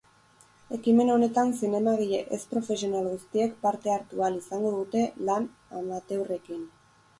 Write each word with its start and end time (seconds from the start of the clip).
Ekimen 0.77 1.11
honetan 1.15 1.53
zinemagile 1.59 2.21
ez 2.37 2.39
profesional 2.55 3.11
guztiek 3.11 3.55
parte 3.67 3.95
hartu 3.99 4.25
ahal 4.25 4.41
izango 4.43 4.75
dute 4.81 5.07
lan 5.31 5.49
amateurrekin. 5.85 6.69